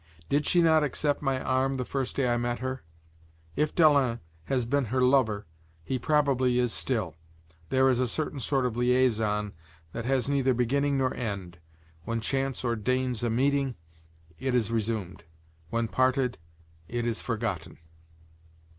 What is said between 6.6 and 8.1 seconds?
still; there are